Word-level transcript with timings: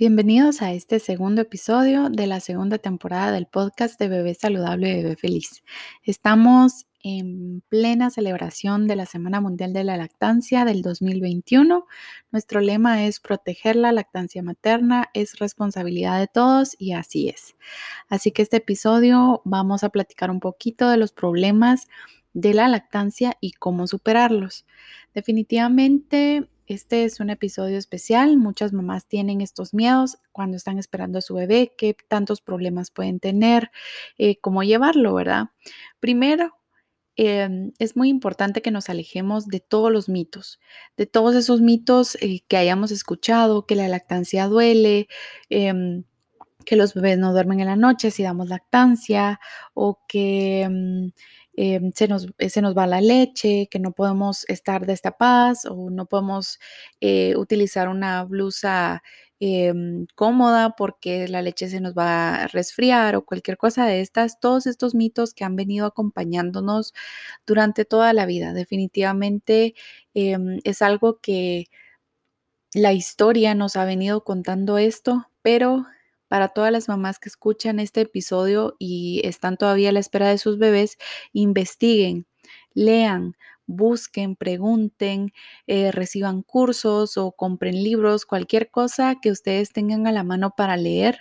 Bienvenidos 0.00 0.62
a 0.62 0.72
este 0.72 0.98
segundo 0.98 1.42
episodio 1.42 2.08
de 2.08 2.26
la 2.26 2.40
segunda 2.40 2.78
temporada 2.78 3.32
del 3.32 3.44
podcast 3.44 4.00
de 4.00 4.08
Bebé 4.08 4.32
Saludable 4.32 4.88
y 4.88 5.02
Bebé 5.02 5.16
Feliz. 5.16 5.62
Estamos 6.02 6.86
en 7.02 7.62
plena 7.68 8.08
celebración 8.08 8.86
de 8.86 8.96
la 8.96 9.04
Semana 9.04 9.42
Mundial 9.42 9.74
de 9.74 9.84
la 9.84 9.98
Lactancia 9.98 10.64
del 10.64 10.80
2021. 10.80 11.86
Nuestro 12.32 12.62
lema 12.62 13.04
es 13.04 13.20
proteger 13.20 13.76
la 13.76 13.92
lactancia 13.92 14.42
materna, 14.42 15.10
es 15.12 15.38
responsabilidad 15.38 16.18
de 16.18 16.28
todos 16.28 16.76
y 16.78 16.94
así 16.94 17.28
es. 17.28 17.54
Así 18.08 18.30
que 18.30 18.40
este 18.40 18.56
episodio 18.56 19.42
vamos 19.44 19.84
a 19.84 19.90
platicar 19.90 20.30
un 20.30 20.40
poquito 20.40 20.88
de 20.88 20.96
los 20.96 21.12
problemas 21.12 21.88
de 22.32 22.54
la 22.54 22.68
lactancia 22.68 23.36
y 23.38 23.52
cómo 23.52 23.86
superarlos. 23.86 24.64
Definitivamente 25.12 26.48
este 26.74 27.04
es 27.04 27.18
un 27.18 27.30
episodio 27.30 27.76
especial. 27.78 28.36
Muchas 28.36 28.72
mamás 28.72 29.06
tienen 29.06 29.40
estos 29.40 29.74
miedos 29.74 30.18
cuando 30.30 30.56
están 30.56 30.78
esperando 30.78 31.18
a 31.18 31.22
su 31.22 31.34
bebé, 31.34 31.74
qué 31.76 31.96
tantos 32.06 32.40
problemas 32.40 32.92
pueden 32.92 33.18
tener, 33.18 33.72
eh, 34.18 34.38
cómo 34.40 34.62
llevarlo, 34.62 35.12
¿verdad? 35.14 35.46
Primero, 35.98 36.54
em, 37.16 37.72
es 37.80 37.96
muy 37.96 38.08
importante 38.08 38.62
que 38.62 38.70
nos 38.70 38.88
alejemos 38.88 39.48
de 39.48 39.58
todos 39.58 39.90
los 39.90 40.08
mitos, 40.08 40.60
de 40.96 41.06
todos 41.06 41.34
esos 41.34 41.60
mitos 41.60 42.16
eh, 42.20 42.44
que 42.46 42.56
hayamos 42.56 42.92
escuchado, 42.92 43.66
que 43.66 43.74
la 43.74 43.88
lactancia 43.88 44.46
duele, 44.46 45.08
em, 45.48 46.04
que 46.64 46.76
los 46.76 46.94
bebés 46.94 47.18
no 47.18 47.32
duermen 47.32 47.60
en 47.60 47.66
la 47.66 47.76
noche 47.76 48.12
si 48.12 48.22
damos 48.22 48.48
lactancia 48.48 49.40
o 49.74 50.00
que... 50.06 51.12
Em, 51.62 51.92
se, 51.94 52.08
nos, 52.08 52.26
eh, 52.38 52.48
se, 52.48 52.62
nos, 52.62 52.74
va 52.74 52.86
la 52.86 53.02
leche, 53.02 53.68
que 53.70 53.78
no 53.78 53.92
podemos 53.92 54.46
estar 54.48 54.86
destapadas 54.86 55.66
o 55.66 55.90
no 55.90 56.06
podemos 56.06 56.58
eh, 57.02 57.36
utilizar 57.36 57.88
una 57.88 58.24
blusa 58.24 59.02
em, 59.40 60.06
cómoda 60.14 60.74
porque 60.74 61.28
la 61.28 61.42
leche 61.42 61.68
se 61.68 61.80
nos 61.82 61.92
va 61.94 62.44
a 62.44 62.46
resfriar 62.48 63.14
o 63.14 63.26
cualquier 63.26 63.58
cosa 63.58 63.84
de 63.86 64.00
estas, 64.00 64.40
todos 64.40 64.66
estos 64.66 64.94
mitos 64.94 65.34
que 65.34 65.44
han 65.44 65.54
venido 65.54 65.84
acompañándonos 65.86 66.94
durante 67.46 67.84
toda 67.84 68.14
la 68.14 68.24
vida. 68.24 68.54
Definitivamente 68.54 69.74
em, 70.14 70.60
es 70.64 70.80
algo 70.80 71.20
que 71.20 71.66
la 72.72 72.92
historia 72.94 73.54
nos 73.54 73.76
ha 73.76 73.84
venido 73.84 74.24
contando 74.24 74.78
esto, 74.78 75.26
pero 75.42 75.84
para 76.30 76.48
todas 76.50 76.72
las 76.72 76.88
mamás 76.88 77.18
que 77.18 77.28
escuchan 77.28 77.80
este 77.80 78.02
episodio 78.02 78.76
y 78.78 79.20
están 79.24 79.58
todavía 79.58 79.90
a 79.90 79.92
la 79.92 80.00
espera 80.00 80.28
de 80.30 80.38
sus 80.38 80.58
bebés, 80.58 80.96
investiguen, 81.34 82.26
lean, 82.72 83.36
busquen, 83.66 84.36
pregunten, 84.36 85.32
eh, 85.66 85.90
reciban 85.92 86.42
cursos 86.42 87.16
o 87.18 87.32
compren 87.32 87.82
libros, 87.82 88.26
cualquier 88.26 88.70
cosa 88.70 89.16
que 89.20 89.32
ustedes 89.32 89.72
tengan 89.72 90.06
a 90.06 90.12
la 90.12 90.22
mano 90.24 90.54
para 90.56 90.76
leer, 90.76 91.18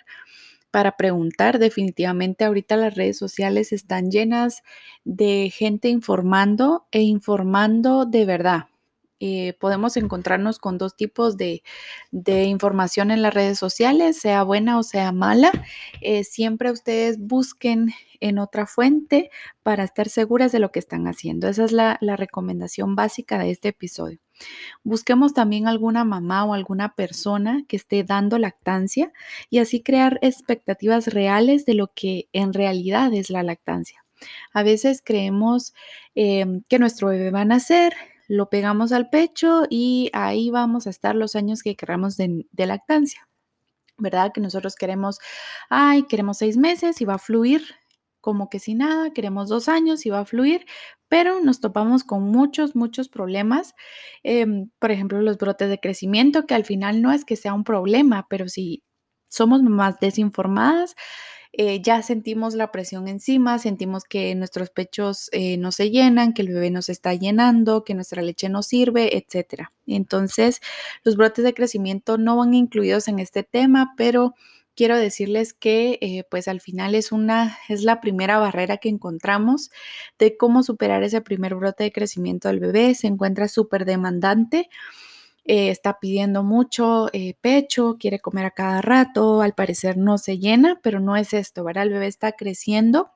para 0.72 0.98
preguntar. 0.98 1.60
Definitivamente 1.60 2.46
ahorita 2.46 2.78
las 2.78 2.96
redes 2.96 3.18
sociales 3.20 3.74
están 3.74 4.12
llenas 4.12 4.64
de 5.06 5.52
gente 5.56 5.90
informando 5.90 6.88
e 6.92 7.02
informando 7.04 8.06
de 8.06 8.26
verdad. 8.26 8.69
Eh, 9.20 9.54
podemos 9.60 9.98
encontrarnos 9.98 10.60
con 10.60 10.78
dos 10.78 10.96
tipos 10.96 11.36
de, 11.38 11.62
información 12.12 13.12
en 13.12 13.22
las 13.22 13.34
redes 13.34 13.60
sociales, 13.60 14.18
sea 14.18 14.44
buena 14.44 14.80
o 14.80 14.84
sea 14.84 15.12
mala. 15.12 15.52
Eh, 16.02 16.24
siempre 16.24 16.72
ustedes 16.72 17.20
busquen 17.20 17.90
en 18.22 18.40
otra 18.40 18.66
fuente 18.66 19.30
para 19.64 19.84
estar 19.84 20.10
seguras 20.10 20.52
de 20.52 20.60
lo 20.60 20.72
que 20.72 20.80
están 20.80 21.08
haciendo. 21.08 21.48
Esa 21.48 21.66
es 21.66 21.72
la, 21.72 21.98
recomendación 22.02 22.96
básica 22.96 23.40
de 23.40 23.52
este 23.52 23.70
episodio. 23.70 24.20
Busquemos 24.84 25.34
también 25.34 25.68
alguna 25.68 26.06
mamá 26.06 26.46
o 26.46 26.54
alguna 26.54 26.96
persona 26.96 27.64
que 27.68 27.76
esté 27.76 28.04
dando 28.04 28.38
lactancia 28.38 29.12
y 29.50 29.60
así 29.60 29.82
crear 29.82 30.18
expectativas 30.22 31.08
reales 31.08 31.66
de 31.66 31.74
lo 31.74 31.92
que 31.94 32.30
en 32.32 32.54
realidad 32.54 33.14
es 33.14 33.30
la 33.30 33.44
lactancia. 33.44 34.06
A 34.54 34.64
veces 34.64 35.02
creemos 35.04 35.74
em, 36.16 36.62
que 36.70 36.80
nuestro 36.80 37.10
bebé 37.10 37.32
va 37.32 37.42
a 37.42 37.46
nacer, 37.46 37.94
lo 38.30 38.50
pegamos 38.50 38.92
al 38.94 39.10
pecho 39.10 39.64
y 39.70 40.10
ahí 40.14 40.52
vamos 40.52 40.88
a 40.88 40.92
estar 40.92 41.16
los 41.16 41.36
años 41.36 41.64
que 41.64 41.76
queramos 41.76 42.16
de, 42.16 42.46
lactancia. 42.56 43.28
¿Verdad? 43.98 44.32
Que 44.34 44.40
nosotros 44.40 44.76
queremos, 44.76 45.20
ay, 45.70 46.04
queremos 46.04 46.38
seis 46.38 46.56
meses 46.56 47.02
y 47.02 47.06
va 47.06 47.16
a 47.16 47.20
fluir 47.20 47.64
como 48.22 48.50
que 48.50 48.60
sin 48.60 48.80
nada, 48.80 49.12
queremos 49.14 49.50
dos 49.50 49.70
años 49.70 50.06
y 50.06 50.10
va 50.10 50.20
a 50.20 50.26
fluir, 50.26 50.66
pero 51.08 51.40
nos 51.40 51.62
topamos 51.62 52.04
con 52.04 52.24
muchos, 52.24 52.76
muchos 52.76 53.10
problemas. 53.10 53.74
Em, 54.24 54.70
por 54.80 54.92
ejemplo, 54.92 55.22
los 55.22 55.38
brotes 55.38 55.70
de 55.70 55.80
crecimiento, 55.80 56.46
que 56.46 56.54
al 56.54 56.66
final 56.66 57.02
no 57.02 57.12
es 57.12 57.26
que 57.26 57.36
sea 57.38 57.54
un 57.54 57.64
problema, 57.64 58.28
pero 58.30 58.50
si 58.50 58.84
somos 59.30 59.64
más 59.64 60.00
desinformadas, 60.00 60.96
eh, 61.52 61.82
ya 61.82 62.02
sentimos 62.04 62.54
la 62.54 62.72
presión 62.72 63.08
encima, 63.08 63.58
sentimos 63.60 64.04
que 64.04 64.34
nuestros 64.36 64.70
pechos 64.70 65.30
eh, 65.32 65.58
no 65.58 65.72
se 65.72 65.90
llenan, 65.90 66.34
que 66.34 66.44
el 66.44 66.50
bebé 66.50 66.70
nos 66.70 66.90
está 66.90 67.14
llenando, 67.16 67.84
que 67.84 67.96
nuestra 67.96 68.22
leche 68.22 68.50
no 68.50 68.62
sirve, 68.62 69.18
etc. 69.18 69.70
Entonces, 69.88 70.62
los 71.04 71.16
brotes 71.16 71.44
de 71.44 71.54
crecimiento 71.54 72.18
no 72.18 72.38
van 72.38 72.54
incluidos 72.54 73.08
en 73.08 73.20
este 73.20 73.44
tema, 73.44 73.94
pero 73.98 74.36
quiero 74.76 74.98
decirles 74.98 75.54
que 75.54 75.98
eh, 76.02 76.24
pues 76.30 76.48
al 76.48 76.62
final 76.62 76.96
es 76.96 77.12
una 77.12 77.58
es 77.68 77.84
la 77.84 78.00
primera 78.00 78.38
barrera 78.38 78.78
que 78.78 78.88
encontramos 78.88 79.72
de 80.18 80.38
cómo 80.38 80.64
superar 80.64 81.04
ese 81.04 81.20
primer 81.20 81.56
brote 81.56 81.84
de 81.84 81.92
crecimiento 81.92 82.48
del 82.48 82.62
bebé 82.62 82.96
se 82.96 83.08
encuentra 83.08 83.50
súper 83.50 83.84
demandante 83.84 84.70
eh, 85.52 85.72
está 85.72 86.00
pidiendo 86.00 86.44
mucho 86.44 87.08
eh, 87.12 87.34
pecho, 87.42 87.98
quiere 88.00 88.20
comer 88.20 88.46
a 88.46 88.52
cada 88.52 88.84
rato, 88.84 89.42
al 89.42 89.56
parecer 89.56 89.98
no 89.98 90.20
se 90.20 90.38
llena, 90.38 90.80
pero 90.84 91.00
no 91.00 91.16
es 91.16 91.34
esto, 91.34 91.64
¿verdad? 91.64 91.86
El 91.86 91.94
bebé 91.94 92.06
está 92.06 92.34
creciendo 92.34 93.10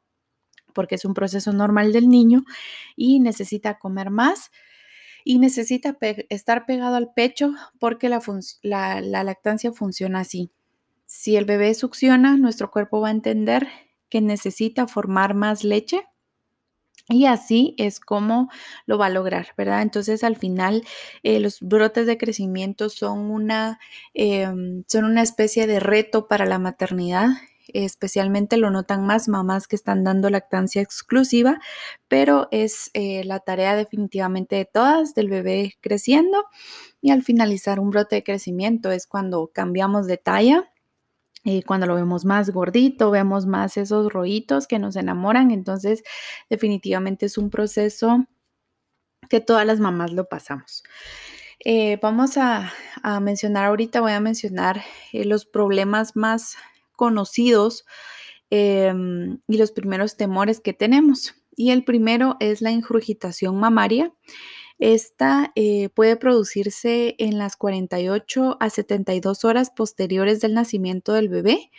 porque 0.74 0.96
es 0.96 1.06
un 1.06 1.14
proceso 1.14 1.54
normal 1.54 1.94
del 1.94 2.10
niño 2.10 2.42
y 2.96 3.20
necesita 3.20 3.78
comer 3.78 4.10
más 4.10 4.50
y 5.24 5.38
necesita 5.38 5.96
estar 6.30 6.66
pegado 6.66 6.96
al 6.96 7.14
pecho 7.14 7.54
porque 7.80 8.10
la, 8.10 8.20
la 8.64 9.24
lactancia 9.24 9.72
funciona 9.72 10.22
así. 10.22 10.52
Si 11.06 11.36
el 11.36 11.46
bebé 11.46 11.76
succiona, 11.76 12.36
nuestro 12.36 12.72
cuerpo 12.72 13.00
va 13.00 13.10
a 13.10 13.12
entender 13.12 13.68
que 14.10 14.22
necesita 14.22 14.88
formar 14.88 15.36
más 15.36 15.64
leche 15.64 16.02
y 17.10 17.26
así 17.26 17.76
es 17.78 18.00
como 18.00 18.50
lo 18.86 18.98
va 18.98 19.08
a 19.08 19.10
lograr, 19.10 19.48
¿verdad? 19.58 19.82
Entonces 19.82 20.24
al 20.24 20.38
final 20.38 20.84
eh, 21.24 21.40
los 21.40 21.60
brotes 21.62 22.08
de 22.08 22.18
crecimiento 22.18 22.90
son 22.90 23.30
una, 23.32 23.80
em, 24.14 24.84
son 24.88 25.06
una 25.06 25.22
especie 25.22 25.68
de 25.68 25.80
reto 25.80 26.28
para 26.28 26.46
la 26.46 26.60
maternidad. 26.60 27.30
Especialmente 27.74 28.58
lo 28.58 28.72
notan 28.72 29.06
más 29.06 29.28
mamás 29.28 29.68
que 29.68 29.76
están 29.76 30.04
dando 30.04 30.30
lactancia 30.30 30.82
exclusiva, 30.82 31.60
pero 32.08 32.48
es 32.52 32.90
eh, 32.94 33.24
la 33.26 33.40
tarea 33.40 33.76
definitivamente 33.76 34.58
de 34.58 34.66
todas, 34.66 35.14
del 35.14 35.30
bebé 35.30 35.74
creciendo. 35.82 36.46
Y 37.02 37.12
al 37.12 37.24
finalizar 37.24 37.80
un 37.80 37.90
brote 37.90 38.18
de 38.18 38.24
crecimiento 38.24 38.92
es 38.92 39.08
cuando 39.08 39.50
cambiamos 39.54 40.08
de 40.08 40.18
talla 40.18 40.73
eh, 41.46 41.64
cuando 41.64 41.88
lo 41.88 41.96
vemos 41.96 42.24
más 42.26 42.50
gordito, 42.52 43.12
vemos 43.12 43.46
más 43.46 43.76
esos 43.78 44.12
rollitos 44.12 44.68
que 44.68 44.80
nos 44.80 44.96
enamoran. 44.96 45.52
Entonces, 45.52 46.04
definitivamente 46.50 47.26
es 47.26 47.38
un 47.38 47.50
proceso 47.50 48.26
que 49.30 49.42
todas 49.42 49.66
las 49.66 49.80
mamás 49.80 50.12
lo 50.12 50.28
pasamos. 50.30 50.84
Eh, 51.66 51.98
vamos 52.02 52.38
a, 52.38 52.72
mencionar 53.22 53.66
ahorita, 53.66 54.02
voy 54.02 54.14
a 54.14 54.20
mencionar 54.20 54.82
eh, 55.12 55.26
los 55.26 55.46
problemas 55.46 56.16
más 56.16 56.56
conocidos 56.96 57.86
em, 58.50 59.40
y 59.48 59.58
los 59.58 59.72
primeros 59.72 60.18
temores 60.18 60.60
que 60.60 60.74
tenemos. 60.74 61.36
Y 61.56 61.72
el 61.72 61.84
primero 61.84 62.38
es 62.40 62.62
la 62.62 62.72
ingurgitación 62.72 63.60
mamaria. 63.60 64.14
Esta 64.84 65.54
eh, 65.56 65.88
puede 65.88 66.18
producirse 66.18 67.16
en 67.18 67.38
las 67.38 67.56
48 67.56 68.58
a 68.60 68.70
72 68.70 69.46
horas 69.46 69.70
posteriores 69.70 70.42
del 70.42 70.54
nacimiento 70.54 71.14
del 71.14 71.30
bebé. 71.30 71.72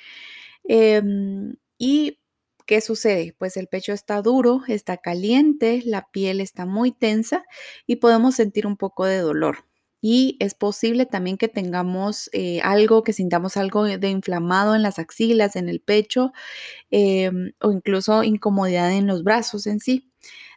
Em, 0.65 1.57
¿Y 1.77 2.21
qué 2.67 2.81
sucede? 2.81 3.35
Pues 3.39 3.59
el 3.59 3.69
pecho 3.69 3.93
está 3.93 4.23
duro, 4.23 4.63
está 4.69 4.97
caliente, 4.97 5.83
la 5.85 6.09
piel 6.13 6.41
está 6.41 6.65
muy 6.65 6.93
tensa 6.93 7.45
y 7.87 7.97
podemos 7.97 8.37
sentir 8.37 8.67
un 8.67 8.79
poco 8.79 9.05
de 9.05 9.19
dolor. 9.19 9.67
Y 10.01 10.39
es 10.41 10.55
posible 10.55 11.05
también 11.05 11.37
que 11.37 11.49
tengamos 11.49 12.31
eh, 12.33 12.63
algo, 12.63 13.03
que 13.03 13.13
sintamos 13.13 13.59
algo 13.59 13.85
de 13.85 14.09
inflamado 14.09 14.75
en 14.75 14.83
las 14.83 14.99
axilas, 14.99 15.57
en 15.57 15.69
el 15.69 15.81
pecho 15.83 16.33
em, 16.91 17.53
o 17.61 17.71
incluso 17.71 18.25
incomodidad 18.25 18.93
en 18.93 19.07
los 19.07 19.25
brazos 19.25 19.67
en 19.67 19.81
sí. 19.81 20.11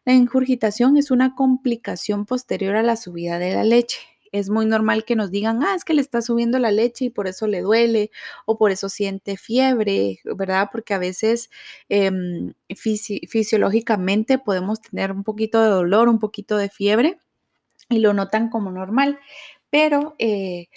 La 0.07 0.13
ingurgitación 0.13 0.95
es 0.95 1.11
una 1.11 1.35
complicación 1.35 2.25
posterior 2.25 2.77
a 2.77 2.81
la 2.81 2.95
subida 2.95 3.39
de 3.39 3.53
la 3.53 3.65
leche. 3.65 3.99
Es 4.31 4.49
muy 4.49 4.65
normal 4.65 5.03
que 5.03 5.17
nos 5.17 5.31
digan, 5.31 5.61
ah, 5.63 5.75
es 5.75 5.83
que 5.83 5.93
le 5.93 5.99
está 5.99 6.21
subiendo 6.21 6.59
la 6.59 6.71
leche 6.71 7.03
y 7.03 7.09
por 7.09 7.27
eso 7.27 7.45
le 7.45 7.59
duele 7.59 8.09
o 8.45 8.57
por 8.57 8.71
eso 8.71 8.87
siente 8.87 9.35
fiebre, 9.35 10.21
¿verdad? 10.23 10.69
Porque 10.71 10.93
a 10.93 10.97
veces 10.97 11.49
em, 11.89 12.53
fisiológicamente 12.73 14.37
podemos 14.39 14.79
tener 14.79 15.11
un 15.11 15.25
poquito 15.25 15.61
de 15.61 15.67
dolor, 15.67 16.07
un 16.07 16.19
poquito 16.19 16.55
de 16.55 16.69
fiebre 16.69 17.19
y 17.89 17.99
lo 17.99 18.13
notan 18.13 18.49
como 18.49 18.71
normal. 18.71 19.19
Pero 19.69 20.15
eh, 20.19 20.69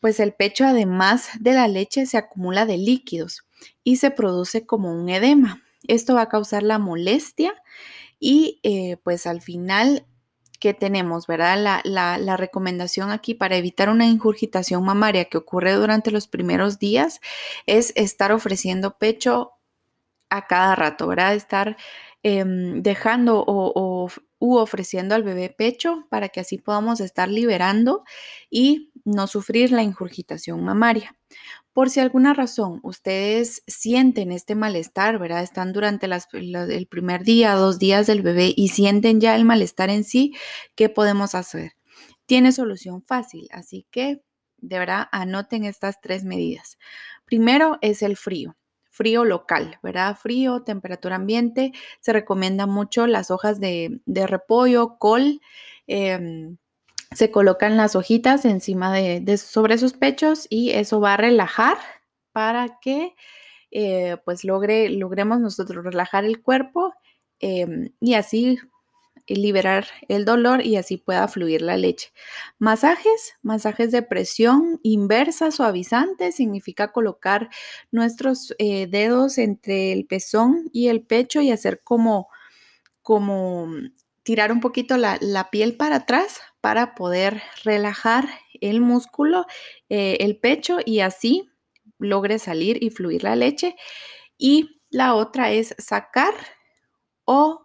pues 0.00 0.18
el 0.18 0.32
pecho 0.32 0.64
además 0.64 1.28
de 1.38 1.52
la 1.52 1.68
leche 1.68 2.06
se 2.06 2.16
acumula 2.16 2.64
de 2.64 2.78
líquidos 2.78 3.44
y 3.84 3.96
se 3.96 4.10
produce 4.10 4.64
como 4.64 4.98
un 4.98 5.10
edema. 5.10 5.62
Esto 5.86 6.14
va 6.14 6.22
a 6.22 6.28
causar 6.30 6.62
la 6.62 6.78
molestia 6.78 7.54
y 8.18 8.60
eh, 8.62 8.96
pues 9.02 9.26
al 9.26 9.40
final 9.40 10.06
¿qué 10.58 10.74
tenemos, 10.74 11.26
¿verdad? 11.26 11.82
La, 11.84 12.36
recomendación 12.36 13.10
aquí 13.10 13.34
para 13.34 13.56
evitar 13.56 13.88
una 13.88 14.06
ingurgitación 14.06 14.84
mamaria 14.84 15.26
que 15.26 15.38
ocurre 15.38 15.72
durante 15.72 16.10
los 16.10 16.28
primeros 16.28 16.78
días 16.78 17.20
es 17.66 17.92
estar 17.96 18.32
ofreciendo 18.32 18.98
pecho 18.98 19.52
a 20.30 20.46
cada 20.46 20.74
rato, 20.76 21.06
¿verdad? 21.08 21.34
Estar 21.34 21.76
em, 22.22 22.82
dejando 22.82 23.44
o, 23.46 24.08
u 24.40 24.56
ofreciendo 24.56 25.14
al 25.14 25.22
bebé 25.22 25.50
pecho 25.50 26.06
para 26.10 26.28
que 26.28 26.40
así 26.40 26.58
podamos 26.58 27.00
estar 27.00 27.28
liberando 27.28 28.04
y 28.50 28.92
no 29.04 29.26
sufrir 29.26 29.72
la 29.72 29.82
ingurgitación 29.82 30.62
mamaria. 30.64 31.16
Por 31.78 31.90
si 31.90 32.00
alguna 32.00 32.34
razón 32.34 32.80
ustedes 32.82 33.62
sienten 33.68 34.32
este 34.32 34.56
malestar, 34.56 35.20
¿verdad? 35.20 35.44
Están 35.44 35.72
durante 35.72 36.08
el 36.08 36.86
primer 36.88 37.22
día, 37.22 37.54
dos 37.54 37.78
días 37.78 38.08
del 38.08 38.20
bebé 38.20 38.52
y 38.56 38.70
sienten 38.70 39.20
ya 39.20 39.36
el 39.36 39.44
malestar 39.44 39.88
en 39.88 40.02
sí, 40.02 40.34
¿qué 40.74 40.88
podemos 40.88 41.36
hacer? 41.36 41.76
Tiene 42.26 42.50
solución 42.50 43.04
fácil, 43.04 43.46
así 43.52 43.86
que 43.92 44.24
de 44.56 44.78
verdad 44.80 45.06
anoten 45.12 45.64
estas 45.64 46.00
tres 46.00 46.24
medidas. 46.24 46.78
Primero 47.24 47.78
es 47.80 48.02
el 48.02 48.16
frío 48.16 48.56
frío 48.90 49.24
local, 49.24 49.78
¿verdad? 49.80 50.16
Frío, 50.16 50.64
temperatura 50.64 51.14
ambiente. 51.14 51.70
Se 52.00 52.12
recomienda 52.12 52.66
mucho 52.66 53.06
las 53.06 53.30
hojas 53.30 53.60
de, 53.60 54.00
repollo, 54.26 54.98
col. 54.98 55.40
Em, 55.86 56.56
se 57.14 57.30
colocan 57.30 57.76
las 57.76 57.96
hojitas 57.96 58.44
encima 58.44 58.92
de, 58.92 59.36
sobre 59.38 59.74
esos 59.74 59.94
pechos 59.94 60.46
y 60.50 60.70
eso 60.70 61.00
va 61.00 61.14
a 61.14 61.16
relajar 61.16 61.78
para 62.32 62.78
que 62.80 63.14
eh, 63.70 64.16
pues 64.24 64.44
logre, 64.44 64.88
logremos 64.90 65.40
nosotros 65.40 65.84
relajar 65.84 66.24
el 66.24 66.42
cuerpo 66.42 66.94
em, 67.40 67.90
y 68.00 68.14
así 68.14 68.58
liberar 69.26 69.86
el 70.08 70.24
dolor 70.24 70.64
y 70.64 70.76
así 70.76 70.96
pueda 70.96 71.28
fluir 71.28 71.62
la 71.62 71.76
leche. 71.76 72.12
Masajes, 72.58 73.34
masajes 73.42 73.92
de 73.92 74.02
presión 74.02 74.80
inversa 74.82 75.50
suavizante, 75.50 76.32
significa 76.32 76.92
colocar 76.92 77.48
nuestros 77.90 78.54
eh, 78.58 78.86
dedos 78.86 79.38
entre 79.38 79.92
el 79.92 80.06
pezón 80.06 80.70
y 80.72 80.88
el 80.88 81.02
pecho 81.02 81.40
y 81.40 81.50
hacer 81.50 81.82
como, 81.82 82.28
como 83.02 83.68
tirar 84.28 84.52
un 84.52 84.60
poquito 84.60 84.98
la, 84.98 85.48
piel 85.50 85.78
para 85.78 85.96
atrás 85.96 86.42
para 86.60 86.94
poder 86.94 87.40
relajar 87.64 88.28
el 88.60 88.82
músculo, 88.82 89.46
eh, 89.88 90.18
el 90.20 90.36
pecho 90.38 90.80
y 90.84 91.00
así 91.00 91.48
logre 91.98 92.38
salir 92.38 92.76
y 92.84 92.90
fluir 92.90 93.22
la 93.22 93.36
leche. 93.36 93.74
Y 94.36 94.82
la 94.90 95.14
otra 95.14 95.50
es 95.52 95.74
sacar 95.78 96.34
o 97.24 97.64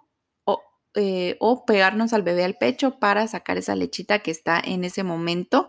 eh, 0.96 1.36
o 1.42 1.66
pegarnos 1.66 2.14
al 2.14 2.22
bebé 2.22 2.46
al 2.46 2.56
pecho 2.56 2.98
para 2.98 3.28
sacar 3.28 3.58
esa 3.58 3.76
lechita 3.76 4.20
que 4.20 4.32
está 4.32 4.62
en 4.64 4.86
ese 4.86 5.04
momento 5.04 5.68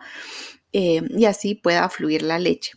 eh, 0.72 1.00
y 1.08 1.24
así 1.24 1.56
pueda 1.56 1.88
fluir 1.88 2.22
la 2.22 2.38
leche. 2.38 2.74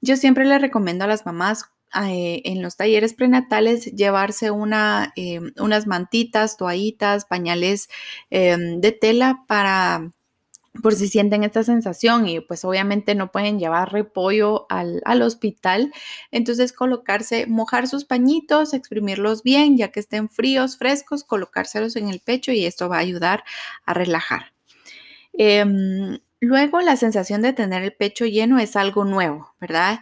Yo 0.00 0.16
siempre 0.16 0.46
le 0.46 0.58
recomiendo 0.58 1.04
a 1.04 1.08
las 1.08 1.26
mamás 1.26 1.64
eh, 1.94 2.42
en 2.44 2.62
los 2.62 2.76
talleres 2.76 3.14
prenatales 3.14 3.86
llevarse 3.86 4.50
una, 4.50 5.12
unas 5.58 5.86
mantitas, 5.86 6.56
toallitas, 6.56 7.24
pañales 7.24 7.88
de 8.30 8.98
tela 9.00 9.44
para 9.46 10.12
por 10.82 10.94
si 10.94 11.08
sienten 11.08 11.42
esta 11.42 11.64
sensación 11.64 12.28
y 12.28 12.40
pues 12.40 12.64
obviamente 12.64 13.14
no 13.14 13.32
pueden 13.32 13.58
llevar 13.58 13.92
repollo 13.92 14.66
al, 14.68 15.22
hospital, 15.22 15.92
entonces 16.30 16.72
colocarse, 16.72 17.46
mojar 17.46 17.88
sus 17.88 18.04
pañitos, 18.04 18.72
exprimirlos 18.72 19.42
bien, 19.42 19.76
ya 19.76 19.90
que 19.90 20.00
estén 20.00 20.28
fríos, 20.28 20.78
frescos, 20.78 21.24
colocárselos 21.24 21.96
en 21.96 22.08
el 22.08 22.20
pecho 22.20 22.52
y 22.52 22.64
esto 22.64 22.88
va 22.88 22.96
a 22.96 23.00
ayudar 23.00 23.44
a 23.84 23.94
relajar. 23.94 24.52
Em, 25.32 26.18
luego 26.40 26.80
la 26.80 26.96
sensación 26.96 27.42
de 27.42 27.52
tener 27.52 27.82
el 27.82 27.92
pecho 27.92 28.24
lleno 28.24 28.58
es 28.58 28.76
algo 28.76 29.04
nuevo, 29.04 29.54
¿verdad? 29.60 30.00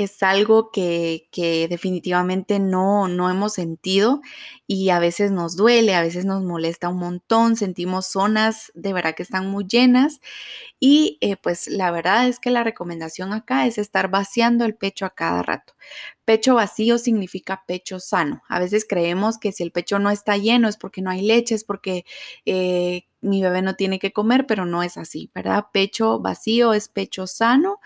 Es 0.00 0.22
algo 0.22 0.70
que, 0.70 1.28
definitivamente 1.68 2.58
no, 2.58 3.06
no 3.06 3.28
hemos 3.28 3.52
sentido 3.52 4.22
y 4.66 4.88
a 4.88 4.98
veces 4.98 5.30
nos 5.30 5.56
duele, 5.56 5.94
a 5.94 6.00
veces 6.00 6.24
nos 6.24 6.42
molesta 6.42 6.88
un 6.88 6.96
montón, 6.96 7.54
sentimos 7.54 8.06
zonas 8.06 8.72
de 8.74 8.94
verdad 8.94 9.14
que 9.14 9.22
están 9.22 9.48
muy 9.48 9.66
llenas 9.66 10.22
y 10.78 11.18
eh, 11.20 11.36
pues 11.36 11.68
la 11.68 11.90
verdad 11.90 12.28
es 12.28 12.40
que 12.40 12.50
la 12.50 12.64
recomendación 12.64 13.34
acá 13.34 13.66
es 13.66 13.76
estar 13.76 14.08
vaciando 14.08 14.64
el 14.64 14.74
pecho 14.74 15.04
a 15.04 15.10
cada 15.10 15.42
rato. 15.42 15.74
Pecho 16.24 16.54
vacío 16.54 16.96
significa 16.96 17.64
pecho 17.66 18.00
sano. 18.00 18.42
A 18.48 18.58
veces 18.58 18.86
creemos 18.88 19.36
que 19.36 19.52
si 19.52 19.64
el 19.64 19.70
pecho 19.70 19.98
no 19.98 20.10
está 20.10 20.38
lleno 20.38 20.68
es 20.68 20.78
porque 20.78 21.02
no 21.02 21.10
hay 21.10 21.20
leche, 21.20 21.54
es 21.54 21.64
porque 21.64 22.06
eh, 22.46 23.04
mi 23.20 23.42
bebé 23.42 23.60
no 23.60 23.76
tiene 23.76 23.98
que 23.98 24.14
comer, 24.14 24.46
pero 24.46 24.64
no 24.64 24.82
es 24.82 24.96
así, 24.96 25.30
¿verdad? 25.34 25.66
Pecho 25.74 26.20
vacío 26.20 26.72
es 26.72 26.88
pecho 26.88 27.26
sano 27.26 27.80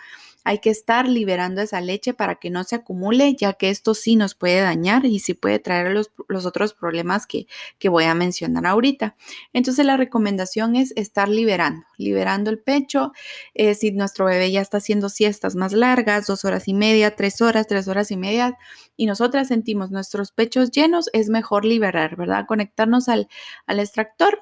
hay 0.45 0.59
que 0.59 0.71
estar 0.71 1.09
liberando 1.09 1.63
esa 1.63 1.81
leche 1.81 2.13
para 2.13 2.37
que 2.37 2.51
no 2.51 2.65
se 2.65 2.77
acumule, 2.77 3.35
ya 3.35 3.55
que 3.55 3.71
esto 3.71 3.95
sí 3.95 4.15
nos 4.15 4.35
puede 4.35 4.61
dañar 4.61 5.07
y 5.07 5.19
sí 5.19 5.33
puede 5.33 5.59
traer 5.59 5.93
los, 5.93 6.11
otros 6.47 6.75
problemas 6.75 7.27
que, 7.27 7.47
voy 7.89 8.05
a 8.05 8.15
mencionar 8.15 8.67
ahorita. 8.67 9.17
Entonces 9.53 9.85
la 9.85 9.97
recomendación 9.97 10.75
es 10.77 10.93
estar 10.97 11.29
liberando, 11.29 11.87
liberando 11.97 12.51
el 12.51 12.59
pecho. 12.59 13.13
Eh, 13.55 13.75
si 13.75 13.93
nuestro 13.93 14.25
bebé 14.27 14.51
ya 14.51 14.61
está 14.61 14.79
haciendo 14.79 15.09
siestas 15.09 15.55
más 15.55 15.73
largas, 15.73 16.27
dos 16.27 16.45
horas 16.45 16.67
y 16.69 16.75
media, 16.75 17.15
tres 17.15 17.41
horas, 17.41 17.67
tres 17.67 17.89
horas 17.89 18.11
y 18.11 18.17
media, 18.17 18.59
y 18.97 19.07
nosotras 19.07 19.49
sentimos 19.49 19.91
nuestros 19.91 20.33
pechos 20.33 20.71
llenos, 20.71 21.09
es 21.13 21.29
mejor 21.29 21.65
liberar, 21.65 22.17
¿verdad? 22.17 22.47
Conectarnos 22.47 23.09
al, 23.09 23.29
al 23.67 23.81
extractor 23.81 24.41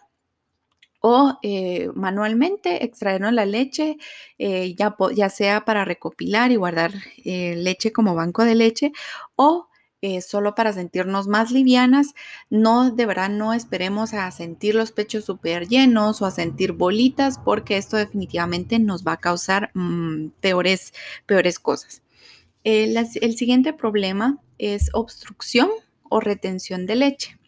o 1.03 1.39
eh, 1.43 1.91
manualmente 1.95 2.85
extraernos 2.85 3.33
la 3.33 3.45
leche, 3.45 3.99
eh, 4.39 4.75
ya, 4.77 4.97
ya, 5.15 5.29
sea 5.29 5.65
para 5.65 5.85
recopilar 5.85 6.53
y 6.53 6.57
guardar 6.57 6.93
eh, 7.25 7.57
leche 7.57 7.93
como 7.93 8.15
banco 8.15 8.45
de 8.45 8.55
leche 8.55 8.93
o 9.37 9.69
solo 10.27 10.57
para 10.57 10.73
sentirnos 10.73 11.29
más 11.29 11.53
livianas. 11.53 12.15
No, 12.51 12.91
de 12.91 13.07
verdad, 13.07 13.31
no 13.31 13.53
esperemos 13.53 14.15
a 14.15 14.29
sentir 14.33 14.75
los 14.75 14.91
pechos 14.91 15.25
súper 15.27 15.69
llenos 15.69 16.21
o 16.21 16.27
a 16.27 16.33
sentir 16.33 16.73
bolitas 16.73 17.39
porque 17.39 17.77
esto 17.77 17.97
definitivamente 17.97 18.81
nos 18.81 19.07
va 19.07 19.13
a 19.13 19.21
causar 19.21 19.71
mm, 19.75 20.31
peores, 20.41 20.93
peores 21.25 21.61
cosas. 21.61 22.03
el 22.65 23.37
siguiente 23.37 23.73
problema 23.73 24.39
es 24.59 24.91
obstrucción 24.93 25.71
o 26.03 26.19
retención 26.19 26.87
de 26.87 26.97
leche. 26.97 27.39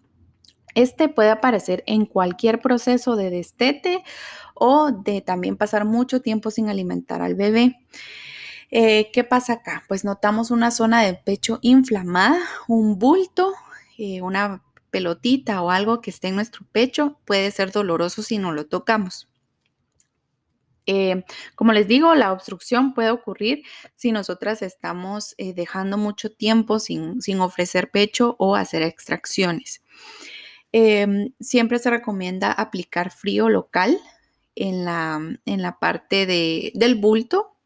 Este 0.74 1.08
puede 1.08 1.30
aparecer 1.30 1.84
en 1.86 2.04
cualquier 2.06 2.60
proceso 2.60 3.16
de 3.16 3.30
destete 3.30 4.02
o 4.54 4.90
de 4.92 5.20
también 5.20 5.56
pasar 5.56 5.84
mucho 5.84 6.20
tiempo 6.20 6.50
sin 6.50 6.68
alimentar 6.68 7.22
al 7.22 7.34
bebé. 7.34 7.76
Eh, 8.70 9.10
¿Qué 9.12 9.22
pasa 9.22 9.54
acá? 9.54 9.84
Pues 9.88 10.04
notamos 10.04 10.50
una 10.50 10.70
zona 10.70 11.02
de 11.02 11.14
pecho 11.14 11.58
inflamada, 11.62 12.40
un 12.66 12.98
bulto, 12.98 13.52
eh, 13.98 14.20
una 14.20 14.64
pelotita 14.90 15.62
o 15.62 15.70
algo 15.70 16.00
que 16.00 16.10
esté 16.10 16.28
en 16.28 16.36
nuestro 16.36 16.66
pecho. 16.72 17.20
Puede 17.24 17.50
ser 17.50 17.70
doloroso 17.70 18.22
si 18.22 18.38
no 18.38 18.52
lo 18.52 18.66
tocamos. 18.66 19.28
Eh, 20.86 21.24
como 21.54 21.72
les 21.72 21.88
digo, 21.88 22.14
la 22.14 22.32
obstrucción 22.32 22.94
puede 22.94 23.10
ocurrir 23.10 23.62
si 23.94 24.12
nosotras 24.12 24.60
estamos 24.60 25.34
dejando 25.38 25.96
mucho 25.96 26.30
tiempo 26.30 26.78
sin, 26.78 27.22
sin 27.22 27.40
ofrecer 27.40 27.90
pecho 27.90 28.36
o 28.38 28.54
hacer 28.54 28.82
extracciones. 28.82 29.82
Em, 30.76 31.32
siempre 31.38 31.78
se 31.78 31.88
recomienda 31.88 32.50
aplicar 32.50 33.12
frío 33.12 33.48
local 33.48 33.96
en 34.56 34.84
la, 34.84 35.20
en 35.46 35.62
la 35.62 35.78
parte 35.78 36.26
del 36.26 36.96
bulto. 36.96 37.56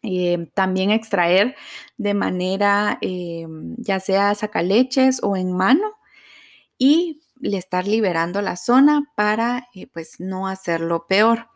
Em, 0.00 0.46
también 0.46 0.92
extraer 0.92 1.56
de 1.98 2.14
manera 2.14 2.96
em, 3.02 3.74
ya 3.76 4.00
sea 4.00 4.34
sacaleches 4.34 5.20
o 5.22 5.36
en 5.36 5.52
mano 5.52 5.92
y 6.78 7.20
le 7.40 7.58
estar 7.58 7.86
liberando 7.86 8.40
la 8.42 8.56
zona 8.56 9.12
para 9.14 9.68
eh, 9.74 9.86
pues 9.86 10.20
no 10.20 10.48
hacerlo 10.48 11.06
peor. 11.06 11.48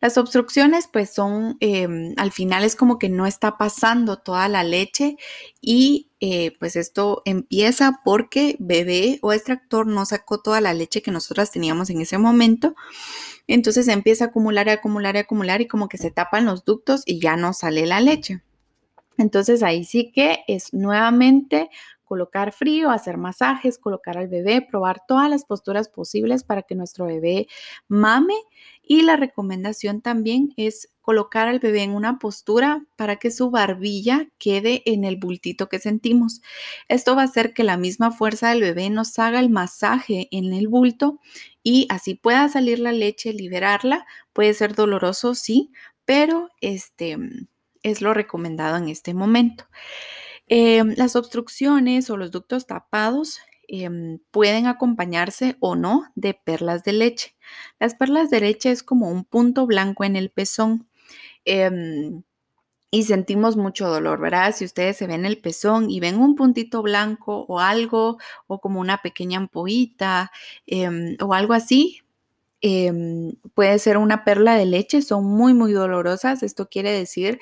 Las 0.00 0.18
obstrucciones 0.18 0.88
pues 0.92 1.12
son, 1.12 1.56
em, 1.60 2.14
al 2.16 2.32
final 2.32 2.64
es 2.64 2.76
como 2.76 2.98
que 2.98 3.08
no 3.08 3.26
está 3.26 3.56
pasando 3.56 4.18
toda 4.18 4.48
la 4.48 4.64
leche 4.64 5.16
y 5.60 6.10
eh, 6.20 6.56
pues 6.58 6.76
esto 6.76 7.22
empieza 7.24 8.00
porque 8.04 8.56
bebé 8.58 9.18
o 9.22 9.32
extractor 9.32 9.86
no 9.86 10.04
sacó 10.04 10.40
toda 10.40 10.60
la 10.60 10.74
leche 10.74 11.02
que 11.02 11.10
nosotras 11.10 11.50
teníamos 11.50 11.90
en 11.90 12.00
ese 12.00 12.18
momento. 12.18 12.74
Entonces 13.46 13.88
empieza 13.88 14.26
a 14.26 14.28
acumular 14.28 14.66
y 14.68 14.70
acumular 14.70 15.16
y 15.16 15.18
acumular 15.20 15.60
y 15.60 15.66
como 15.66 15.88
que 15.88 15.98
se 15.98 16.10
tapan 16.10 16.46
los 16.46 16.64
ductos 16.64 17.02
y 17.06 17.20
ya 17.20 17.36
no 17.36 17.52
sale 17.52 17.86
la 17.86 18.00
leche. 18.00 18.42
Entonces 19.18 19.62
ahí 19.62 19.84
sí 19.84 20.10
que 20.12 20.40
es 20.48 20.72
nuevamente 20.72 21.70
colocar 22.12 22.52
frío, 22.52 22.90
hacer 22.90 23.16
masajes, 23.16 23.78
colocar 23.78 24.18
al 24.18 24.28
bebé, 24.28 24.60
probar 24.60 25.00
todas 25.08 25.30
las 25.30 25.46
posturas 25.46 25.88
posibles 25.88 26.44
para 26.44 26.60
que 26.60 26.74
nuestro 26.74 27.06
bebé 27.06 27.46
mame. 27.88 28.34
Y 28.82 29.00
la 29.00 29.16
recomendación 29.16 30.02
también 30.02 30.52
es 30.58 30.90
colocar 31.00 31.48
al 31.48 31.58
bebé 31.58 31.84
en 31.84 31.92
una 31.92 32.18
postura 32.18 32.84
para 32.96 33.16
que 33.16 33.30
su 33.30 33.50
barbilla 33.50 34.28
quede 34.36 34.82
en 34.84 35.04
el 35.04 35.16
bultito 35.16 35.70
que 35.70 35.78
sentimos. 35.78 36.42
Esto 36.86 37.16
va 37.16 37.22
a 37.22 37.24
hacer 37.24 37.54
que 37.54 37.64
la 37.64 37.78
misma 37.78 38.10
fuerza 38.10 38.50
del 38.50 38.60
bebé 38.60 38.90
nos 38.90 39.18
haga 39.18 39.40
el 39.40 39.48
masaje 39.48 40.28
en 40.32 40.52
el 40.52 40.68
bulto 40.68 41.18
y 41.62 41.86
así 41.88 42.14
pueda 42.14 42.46
salir 42.50 42.78
la 42.78 42.92
leche, 42.92 43.32
liberarla. 43.32 44.04
Puede 44.34 44.52
ser 44.52 44.74
doloroso, 44.74 45.34
sí, 45.34 45.70
pero 46.04 46.50
este 46.60 47.16
es 47.82 48.02
lo 48.02 48.12
recomendado 48.12 48.76
en 48.76 48.90
este 48.90 49.14
momento. 49.14 49.64
Em, 50.48 50.94
las 50.96 51.16
obstrucciones 51.16 52.10
o 52.10 52.16
los 52.16 52.30
ductos 52.30 52.66
tapados 52.66 53.38
em, 53.68 54.18
pueden 54.30 54.66
acompañarse 54.66 55.56
o 55.60 55.76
no 55.76 56.04
de 56.14 56.34
perlas 56.34 56.82
de 56.84 56.92
leche. 56.92 57.34
Las 57.80 57.94
perlas 57.94 58.28
de 58.30 58.40
leche 58.40 58.70
es 58.70 58.82
como 58.82 59.08
un 59.10 59.24
punto 59.24 59.66
blanco 59.66 60.04
en 60.04 60.16
el 60.16 60.30
pezón. 60.30 60.88
Em, 61.46 62.22
y 62.92 63.04
sentimos 63.04 63.56
mucho 63.56 63.88
dolor, 63.88 64.20
¿verdad? 64.20 64.54
Si 64.56 64.64
ustedes 64.66 64.96
se 64.98 65.06
ven 65.08 65.26
el 65.26 65.38
pezón 65.40 65.90
y 65.90 66.00
ven 66.00 66.18
un 66.20 66.36
puntito 66.36 66.82
blanco 66.82 67.46
o 67.48 67.60
algo, 67.60 68.18
o 68.48 68.60
como 68.60 68.80
una 68.80 68.98
pequeña 69.02 69.38
ampollita 69.38 70.32
o 71.22 71.34
algo 71.34 71.54
así, 71.54 72.02
puede 73.54 73.78
ser 73.78 73.98
una 73.98 74.24
perla 74.24 74.56
de 74.56 74.66
leche, 74.66 75.02
son 75.02 75.24
muy, 75.26 75.54
muy 75.54 75.72
dolorosas. 75.72 76.42
Esto 76.42 76.68
quiere 76.68 76.92
decir 76.92 77.40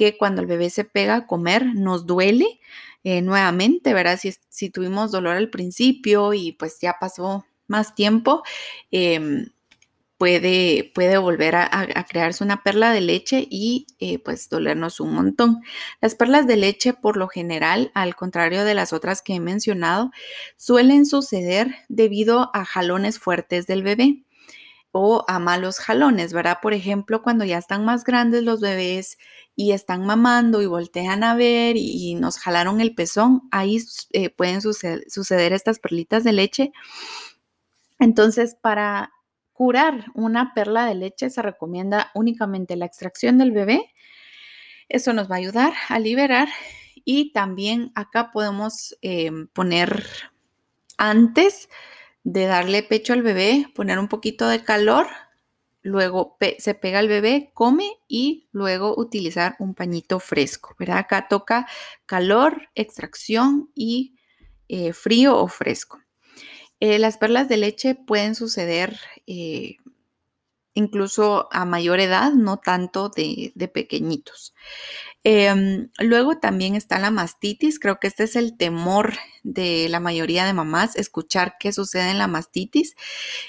que 0.00 0.16
cuando 0.16 0.40
el 0.40 0.46
bebé 0.46 0.70
se 0.70 0.84
pega 0.84 1.14
a 1.14 1.26
comer 1.26 1.74
nos 1.74 2.06
duele 2.06 2.58
eh, 3.04 3.20
nuevamente, 3.20 3.92
¿verdad? 3.92 4.18
Si, 4.18 4.32
si, 4.48 4.70
tuvimos 4.70 5.12
dolor 5.12 5.36
al 5.36 5.50
principio 5.50 6.32
y 6.32 6.52
pues 6.52 6.78
ya 6.80 6.96
pasó 6.98 7.44
más 7.66 7.94
tiempo, 7.94 8.42
em, 8.90 9.50
puede, 10.16 10.90
puede 10.94 11.18
volver 11.18 11.54
a, 11.54 12.06
crearse 12.08 12.42
una 12.42 12.62
perla 12.62 12.94
de 12.94 13.02
leche 13.02 13.46
y 13.50 13.86
eh, 13.98 14.18
pues 14.18 14.48
dolernos 14.48 15.00
un 15.00 15.12
montón. 15.12 15.60
Las 16.00 16.14
perlas 16.14 16.46
de 16.46 16.56
leche 16.56 16.94
por 16.94 17.18
lo 17.18 17.28
general, 17.28 17.90
al 17.94 18.16
contrario 18.16 18.64
de 18.64 18.74
las 18.74 18.94
otras 18.94 19.20
que 19.20 19.34
he 19.34 19.40
mencionado, 19.40 20.12
suelen 20.56 21.04
suceder 21.04 21.74
debido 21.90 22.50
a 22.54 22.64
jalones 22.64 23.18
fuertes 23.18 23.66
del 23.66 23.82
bebé 23.82 24.24
o 24.92 25.24
a 25.28 25.38
malos 25.38 25.78
jalones, 25.78 26.32
¿verdad? 26.32 26.58
Por 26.60 26.74
ejemplo, 26.74 27.22
cuando 27.22 27.44
ya 27.44 27.58
están 27.58 27.84
más 27.84 28.04
grandes 28.04 28.42
los 28.42 28.60
bebés 28.60 29.18
y 29.54 29.72
están 29.72 30.04
mamando 30.04 30.62
y 30.62 30.66
voltean 30.66 31.22
a 31.22 31.34
ver 31.34 31.76
y, 31.76 32.14
nos 32.14 32.38
jalaron 32.38 32.80
el 32.80 32.94
pezón, 32.94 33.42
ahí 33.52 33.78
eh, 34.12 34.30
pueden 34.30 34.60
suceder, 34.62 35.52
estas 35.52 35.78
perlitas 35.78 36.24
de 36.24 36.32
leche. 36.32 36.72
Entonces, 37.98 38.56
para 38.60 39.12
curar 39.52 40.06
una 40.14 40.54
perla 40.54 40.86
de 40.86 40.94
leche 40.94 41.30
se 41.30 41.42
recomienda 41.42 42.10
únicamente 42.14 42.76
la 42.76 42.86
extracción 42.86 43.38
del 43.38 43.52
bebé. 43.52 43.92
Eso 44.88 45.12
nos 45.12 45.30
va 45.30 45.36
a 45.36 45.38
ayudar 45.38 45.72
a 45.88 45.98
liberar 45.98 46.48
y 47.04 47.32
también 47.32 47.92
acá 47.94 48.32
podemos 48.32 48.96
em, 49.02 49.46
poner 49.48 50.04
antes 50.96 51.68
de 52.24 52.46
darle 52.46 52.82
pecho 52.82 53.12
al 53.12 53.22
bebé, 53.22 53.66
poner 53.74 53.98
un 53.98 54.08
poquito 54.08 54.48
de 54.48 54.62
calor, 54.62 55.06
luego 55.82 56.36
se 56.58 56.74
pega 56.74 57.00
el 57.00 57.08
bebé, 57.08 57.50
come 57.54 57.90
y 58.06 58.48
luego 58.52 58.94
utilizar 58.96 59.56
un 59.58 59.74
pañito 59.74 60.20
fresco, 60.20 60.74
¿verdad? 60.78 60.98
Acá 60.98 61.28
toca 61.28 61.66
calor, 62.06 62.68
extracción 62.74 63.70
y 63.74 64.16
eh, 64.68 64.92
frío 64.92 65.36
o 65.36 65.48
fresco. 65.48 65.98
Eh, 66.80 66.98
las 66.98 67.18
perlas 67.18 67.48
de 67.48 67.56
leche 67.58 67.94
pueden 67.94 68.34
suceder 68.34 68.98
eh, 69.26 69.76
incluso 70.74 71.48
a 71.52 71.64
mayor 71.64 72.00
edad, 72.00 72.32
no 72.32 72.58
tanto 72.58 73.08
de, 73.08 73.52
pequeñitos. 73.72 74.54
Em, 75.24 75.90
luego 75.98 76.38
también 76.38 76.74
está 76.76 76.98
la 76.98 77.10
mastitis. 77.10 77.78
Creo 77.78 77.98
que 78.00 78.06
este 78.06 78.24
es 78.24 78.36
el 78.36 78.56
temor 78.56 79.14
de 79.42 79.88
la 79.88 80.00
mayoría 80.00 80.44
de 80.44 80.52
mamás, 80.52 80.96
escuchar 80.96 81.56
qué 81.58 81.72
sucede 81.72 82.10
en 82.10 82.18
la 82.18 82.28
mastitis. 82.28 82.94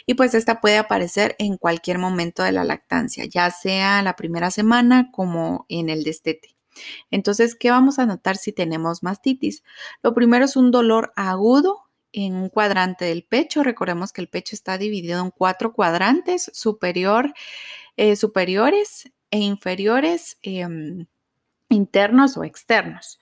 Y 0.05 0.15
pues 0.15 0.33
esta 0.33 0.61
puede 0.61 0.77
aparecer 0.77 1.35
en 1.39 1.57
cualquier 1.57 1.97
momento 1.97 2.43
de 2.43 2.51
la 2.51 2.63
lactancia, 2.63 3.25
ya 3.25 3.51
sea 3.51 4.01
la 4.01 4.15
primera 4.15 4.51
semana 4.51 5.11
como 5.11 5.65
en 5.69 5.89
el 5.89 6.03
destete. 6.03 6.55
Entonces, 7.11 7.55
¿qué 7.55 7.69
vamos 7.69 7.99
a 7.99 8.05
notar 8.05 8.37
si 8.37 8.53
tenemos 8.53 9.03
mastitis? 9.03 9.63
Lo 10.03 10.13
primero 10.13 10.45
es 10.45 10.55
un 10.55 10.71
dolor 10.71 11.11
agudo 11.15 11.90
en 12.13 12.35
un 12.35 12.49
cuadrante 12.49 13.05
del 13.05 13.23
pecho. 13.23 13.63
Recordemos 13.63 14.11
que 14.13 14.21
el 14.21 14.29
pecho 14.29 14.55
está 14.55 14.77
dividido 14.77 15.21
en 15.23 15.31
cuatro 15.31 15.73
cuadrantes, 15.73 16.51
superior, 16.53 17.33
eh, 17.97 18.15
superiores 18.15 19.11
e 19.31 19.39
inferiores, 19.39 20.37
em, 20.43 21.07
internos 21.69 22.37
o 22.37 22.43
externos. 22.43 23.19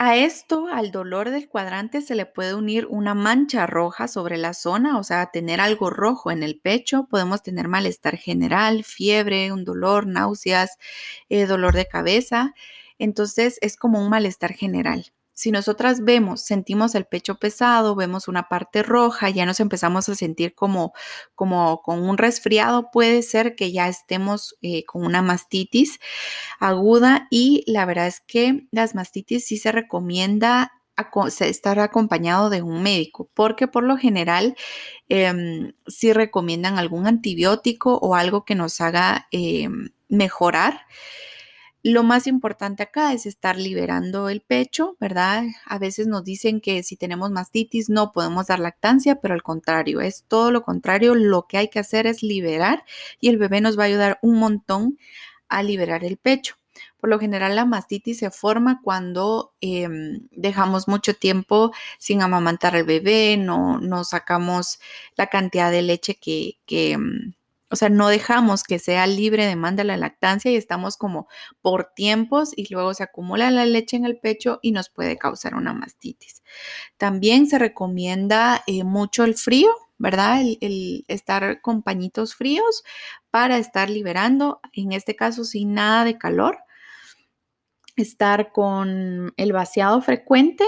A 0.00 0.16
esto, 0.16 0.68
al 0.68 0.92
dolor 0.92 1.30
del 1.30 1.48
cuadrante, 1.48 2.00
se 2.02 2.14
le 2.14 2.24
puede 2.24 2.54
unir 2.54 2.86
una 2.86 3.14
mancha 3.14 3.66
roja 3.66 4.06
sobre 4.06 4.36
la 4.36 4.54
zona, 4.54 4.96
o 4.96 5.02
sea, 5.02 5.30
tener 5.32 5.60
algo 5.60 5.90
rojo 5.90 6.30
en 6.30 6.44
el 6.44 6.60
pecho. 6.60 7.08
Podemos 7.10 7.42
tener 7.42 7.66
malestar 7.66 8.16
general, 8.16 8.84
fiebre, 8.84 9.50
un 9.52 9.64
dolor, 9.64 10.06
náuseas, 10.06 10.78
eh, 11.28 11.46
dolor 11.46 11.74
de 11.74 11.86
cabeza. 11.88 12.54
Entonces, 12.98 13.58
es 13.60 13.76
como 13.76 14.00
un 14.00 14.08
malestar 14.08 14.52
general. 14.52 15.06
Si 15.38 15.52
nosotras 15.52 16.02
vemos, 16.02 16.40
sentimos 16.40 16.96
el 16.96 17.04
pecho 17.04 17.36
pesado, 17.36 17.94
vemos 17.94 18.26
una 18.26 18.48
parte 18.48 18.82
roja, 18.82 19.30
ya 19.30 19.46
nos 19.46 19.60
empezamos 19.60 20.08
a 20.08 20.16
sentir 20.16 20.52
como, 20.52 20.92
como 21.36 21.80
con 21.82 22.02
un 22.02 22.18
resfriado, 22.18 22.90
puede 22.90 23.22
ser 23.22 23.54
que 23.54 23.70
ya 23.70 23.86
estemos 23.86 24.56
eh, 24.62 24.84
con 24.84 25.04
una 25.04 25.22
mastitis 25.22 26.00
aguda 26.58 27.28
y 27.30 27.62
la 27.68 27.86
verdad 27.86 28.08
es 28.08 28.18
que 28.18 28.66
las 28.72 28.96
mastitis 28.96 29.46
sí 29.46 29.58
se 29.58 29.70
recomienda 29.70 30.72
estar 31.40 31.78
acompañado 31.78 32.50
de 32.50 32.62
un 32.62 32.82
médico, 32.82 33.30
porque 33.32 33.68
por 33.68 33.84
lo 33.84 33.96
general 33.96 34.56
eh, 35.08 35.72
sí 35.86 36.12
recomiendan 36.12 36.78
algún 36.78 37.06
antibiótico 37.06 37.96
o 37.98 38.16
algo 38.16 38.44
que 38.44 38.56
nos 38.56 38.80
haga 38.80 39.28
em, 39.30 39.90
mejorar. 40.08 40.80
Lo 41.90 42.02
más 42.02 42.26
importante 42.26 42.82
acá 42.82 43.14
es 43.14 43.24
estar 43.24 43.56
liberando 43.56 44.28
el 44.28 44.42
pecho, 44.42 44.98
¿verdad? 45.00 45.44
A 45.64 45.78
veces 45.78 46.06
nos 46.06 46.22
dicen 46.22 46.60
que 46.60 46.82
si 46.82 46.96
tenemos 46.96 47.30
mastitis 47.30 47.88
no 47.88 48.12
podemos 48.12 48.48
dar 48.48 48.60
lactancia, 48.60 49.22
pero 49.22 49.32
al 49.32 49.42
contrario, 49.42 50.02
es 50.02 50.24
todo 50.28 50.50
lo 50.50 50.62
contrario. 50.64 51.14
Lo 51.14 51.46
que 51.46 51.56
hay 51.56 51.68
que 51.68 51.78
hacer 51.78 52.06
es 52.06 52.22
liberar 52.22 52.84
y 53.20 53.30
el 53.30 53.38
bebé 53.38 53.62
nos 53.62 53.78
va 53.78 53.84
a 53.84 53.86
ayudar 53.86 54.18
un 54.20 54.38
montón 54.38 54.98
a 55.48 55.62
liberar 55.62 56.04
el 56.04 56.18
pecho. 56.18 56.56
Por 56.98 57.08
lo 57.08 57.18
general 57.18 57.56
la 57.56 57.64
mastitis 57.64 58.18
se 58.18 58.30
forma 58.30 58.82
cuando 58.84 59.54
em, 59.62 60.28
dejamos 60.30 60.88
mucho 60.88 61.14
tiempo 61.14 61.72
sin 61.98 62.20
amamantar 62.20 62.76
al 62.76 62.84
bebé, 62.84 63.38
no, 63.38 63.80
no 63.80 64.04
sacamos 64.04 64.78
la 65.16 65.28
cantidad 65.28 65.70
de 65.70 65.80
leche 65.80 66.16
que, 66.16 66.58
em, 66.68 67.32
o 67.70 67.76
sea, 67.76 67.90
no 67.90 68.08
dejamos 68.08 68.62
que 68.62 68.78
sea 68.78 69.06
libre 69.06 69.46
demanda 69.46 69.84
la 69.84 69.96
lactancia 69.96 70.50
y 70.50 70.56
estamos 70.56 70.96
como 70.96 71.28
por 71.60 71.92
tiempos 71.94 72.52
y 72.56 72.72
luego 72.72 72.94
se 72.94 73.02
acumula 73.02 73.50
la 73.50 73.66
leche 73.66 73.96
en 73.96 74.06
el 74.06 74.18
pecho 74.18 74.58
y 74.62 74.72
nos 74.72 74.88
puede 74.88 75.18
causar 75.18 75.54
una 75.54 75.74
mastitis. 75.74 76.42
También 76.96 77.46
se 77.46 77.58
recomienda 77.58 78.62
eh, 78.66 78.84
mucho 78.84 79.24
el 79.24 79.34
frío, 79.34 79.68
¿verdad? 79.98 80.40
El, 80.60 81.04
estar 81.08 81.60
con 81.60 81.82
pañitos 81.82 82.34
fríos 82.34 82.84
para 83.30 83.58
estar 83.58 83.90
liberando, 83.90 84.60
en 84.72 84.92
este 84.92 85.14
caso 85.14 85.44
sin 85.44 85.74
nada 85.74 86.04
de 86.04 86.16
calor. 86.16 86.58
Estar 87.96 88.52
con 88.52 89.34
el 89.36 89.52
vaciado 89.52 90.00
frecuente 90.00 90.64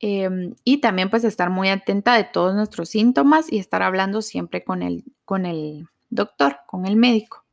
em, 0.00 0.54
y 0.64 0.78
también 0.78 1.10
pues 1.10 1.22
estar 1.22 1.50
muy 1.50 1.68
atenta 1.68 2.14
de 2.16 2.24
todos 2.24 2.54
nuestros 2.54 2.88
síntomas 2.88 3.52
y 3.52 3.58
estar 3.58 3.82
hablando 3.82 4.22
siempre 4.22 4.64
con 4.64 4.82
el, 4.82 5.04
con 5.24 5.44
el 5.44 5.86
doctor, 6.10 6.58
con 6.66 6.86
el 6.86 6.96
médico. 6.96 7.46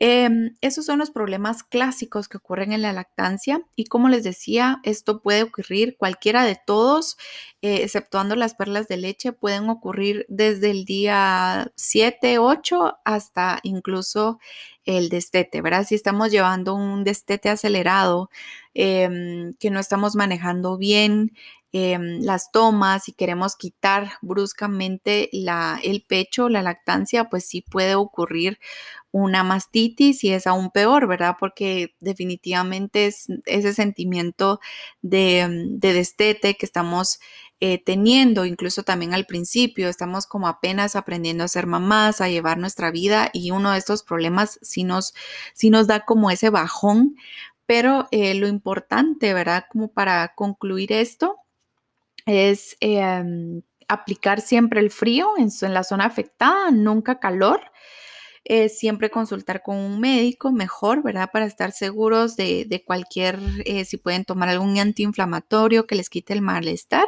Em, 0.00 0.56
esos 0.60 0.86
son 0.86 0.98
los 0.98 1.12
problemas 1.12 1.62
clásicos 1.62 2.28
que 2.28 2.38
ocurren 2.38 2.72
en 2.72 2.82
la 2.82 2.92
lactancia 2.92 3.62
y 3.76 3.84
como 3.84 4.08
les 4.08 4.24
decía, 4.24 4.80
esto 4.82 5.22
puede 5.22 5.44
ocurrir 5.44 5.96
cualquiera 5.96 6.44
de 6.44 6.58
todos, 6.66 7.16
eh, 7.62 7.82
exceptuando 7.84 8.34
las 8.34 8.54
perlas 8.54 8.88
de 8.88 8.96
leche, 8.96 9.32
pueden 9.32 9.70
ocurrir 9.70 10.26
desde 10.28 10.72
el 10.72 10.84
día 10.84 11.72
7, 11.76 12.38
8 12.38 12.98
hasta 13.04 13.60
incluso 13.62 14.40
el 14.84 15.08
destete, 15.08 15.62
¿verdad? 15.62 15.86
Si 15.86 15.94
estamos 15.94 16.30
llevando 16.30 16.74
un 16.74 17.04
destete 17.04 17.48
acelerado, 17.50 18.30
em, 18.74 19.54
que 19.58 19.70
no 19.70 19.80
estamos 19.80 20.14
manejando 20.16 20.76
bien, 20.78 21.32
em, 21.72 22.20
las 22.22 22.50
tomas 22.52 23.08
y 23.08 23.12
queremos 23.12 23.56
quitar 23.56 24.12
bruscamente 24.22 25.28
la, 25.32 25.80
el 25.82 26.02
pecho, 26.06 26.48
la 26.48 26.62
lactancia, 26.62 27.24
pues 27.30 27.46
sí 27.46 27.62
puede 27.62 27.94
ocurrir 27.96 28.58
una 29.14 29.44
mastitis 29.44 30.24
y 30.24 30.32
es 30.32 30.44
aún 30.48 30.72
peor, 30.72 31.06
¿verdad? 31.06 31.36
Porque 31.38 31.94
definitivamente 32.00 33.06
es 33.06 33.28
ese 33.46 33.72
sentimiento 33.72 34.58
de, 35.02 35.46
mm, 35.48 35.78
de 35.78 35.92
destete 35.92 36.56
que 36.56 36.66
estamos 36.66 37.20
eh, 37.60 37.80
teniendo, 37.82 38.44
incluso 38.44 38.82
también 38.82 39.14
al 39.14 39.24
principio, 39.26 39.88
estamos 39.88 40.26
como 40.26 40.48
apenas 40.48 40.96
aprendiendo 40.96 41.44
a 41.44 41.48
ser 41.48 41.68
mamás, 41.68 42.20
a 42.20 42.28
llevar 42.28 42.58
nuestra 42.58 42.90
vida 42.90 43.30
y 43.32 43.52
uno 43.52 43.70
de 43.70 43.78
estos 43.78 44.02
problemas 44.02 44.58
sí 44.62 44.82
nos, 44.82 45.14
nos 45.62 45.86
da 45.86 46.04
como 46.04 46.32
ese 46.32 46.50
bajón, 46.50 47.14
pero 47.66 48.08
eh, 48.10 48.34
lo 48.34 48.48
importante, 48.48 49.32
¿verdad? 49.32 49.66
Como 49.70 49.92
para 49.92 50.34
concluir 50.34 50.92
esto, 50.92 51.36
es 52.26 52.76
em, 52.80 53.62
aplicar 53.86 54.40
siempre 54.40 54.80
el 54.80 54.90
frío 54.90 55.34
en, 55.38 55.50
en 55.62 55.72
la 55.72 55.84
zona 55.84 56.06
afectada, 56.06 56.72
nunca 56.72 57.20
calor 57.20 57.60
siempre 58.68 59.10
consultar 59.10 59.62
con 59.62 59.76
un 59.76 60.00
médico 60.00 60.52
mejor, 60.52 61.02
¿verdad? 61.02 61.30
Para 61.32 61.46
estar 61.46 61.72
seguros 61.72 62.36
de, 62.36 62.82
cualquier, 62.86 63.38
eh, 63.64 63.84
si 63.84 63.96
pueden 63.96 64.24
tomar 64.24 64.48
algún 64.48 64.78
antiinflamatorio 64.78 65.86
que 65.86 65.94
les 65.94 66.10
quite 66.10 66.34
el 66.34 66.42
malestar. 66.42 67.06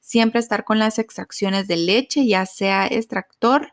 Siempre 0.00 0.40
estar 0.40 0.64
con 0.64 0.78
las 0.78 0.98
extracciones 0.98 1.68
de 1.68 1.76
leche, 1.76 2.26
ya 2.26 2.46
sea 2.46 2.86
extractor, 2.86 3.72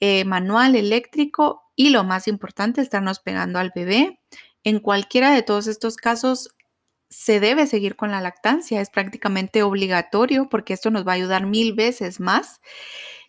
eh, 0.00 0.24
manual, 0.24 0.74
eléctrico 0.74 1.62
y 1.76 1.90
lo 1.90 2.04
más 2.04 2.28
importante, 2.28 2.80
estarnos 2.80 3.20
pegando 3.20 3.58
al 3.58 3.72
bebé. 3.74 4.20
En 4.64 4.78
cualquiera 4.78 5.32
de 5.32 5.42
todos 5.42 5.66
estos 5.66 5.96
casos, 5.96 6.50
se 7.12 7.40
debe 7.40 7.66
seguir 7.66 7.94
con 7.94 8.10
la 8.10 8.20
lactancia, 8.20 8.80
es 8.80 8.90
prácticamente 8.90 9.62
obligatorio 9.62 10.48
porque 10.48 10.72
esto 10.72 10.90
nos 10.90 11.06
va 11.06 11.12
a 11.12 11.16
ayudar 11.16 11.46
mil 11.46 11.74
veces 11.74 12.18
más. 12.20 12.60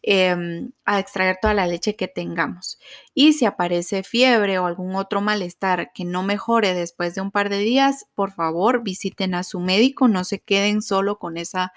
Em, 0.05 0.73
a 0.83 0.99
extraer 0.99 1.37
toda 1.41 1.53
la 1.53 1.65
leche 1.65 1.95
que 1.95 2.09
tengamos. 2.09 2.77
Y 3.13 3.31
si 3.31 3.45
aparece 3.45 4.03
fiebre 4.03 4.59
o 4.59 4.65
algún 4.65 4.95
otro 4.95 5.21
malestar 5.21 5.93
que 5.93 6.03
no 6.03 6.23
mejore 6.23 6.73
después 6.73 7.15
de 7.15 7.21
un 7.21 7.31
par 7.31 7.47
de 7.47 7.59
días, 7.59 8.05
por 8.13 8.33
favor 8.33 8.83
visiten 8.83 9.33
a 9.33 9.43
su 9.43 9.61
médico, 9.61 10.09
no 10.09 10.25
se 10.25 10.41
queden 10.41 10.81
solo 10.81 11.19
con 11.19 11.37
esa, 11.37 11.71